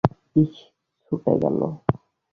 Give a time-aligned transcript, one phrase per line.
[0.35, 0.53] ইশ,
[1.03, 1.59] ছুটে গেল!